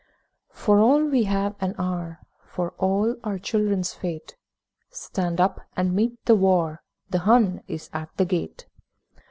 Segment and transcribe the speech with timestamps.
[0.51, 4.35] For all we have and are, For all our children's fate,
[4.89, 6.81] Stand up and take the war,
[7.11, 8.65] The Hun is at the gate!